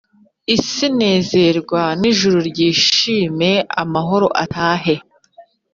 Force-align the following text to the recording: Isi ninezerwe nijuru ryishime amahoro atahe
Isi 0.55 0.85
ninezerwe 0.97 1.79
nijuru 1.99 2.37
ryishime 2.49 3.51
amahoro 3.81 4.27
atahe 4.43 4.95